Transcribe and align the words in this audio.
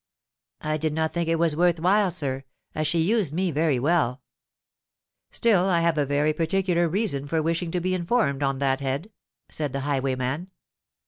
"I 0.61 0.77
did 0.77 0.93
not 0.93 1.13
think 1.13 1.29
it 1.29 1.37
was 1.37 1.55
worth 1.55 1.79
while, 1.79 2.09
sir—as 2.09 2.87
she 2.87 2.97
used 2.97 3.33
me 3.33 3.51
very 3.51 3.77
well——" 3.77 4.19
"Still 5.29 5.65
I 5.65 5.81
have 5.81 5.99
a 5.99 6.07
very 6.07 6.33
particular 6.33 6.89
reason 6.89 7.27
for 7.27 7.39
wishing 7.39 7.69
to 7.69 7.79
be 7.79 7.93
informed 7.93 8.41
on 8.41 8.57
that 8.57 8.79
head," 8.81 9.11
said 9.51 9.73
the 9.73 9.81
highwayman. 9.81 10.49